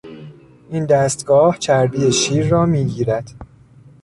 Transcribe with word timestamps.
این 0.69 0.85
دستگاه 0.85 1.57
چربی 1.57 2.11
شیر 2.11 2.49
را 2.49 2.65
میگیرد. 2.65 3.29